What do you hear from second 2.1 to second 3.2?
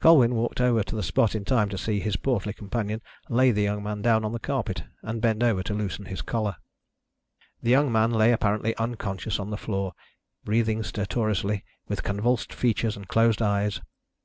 portly companion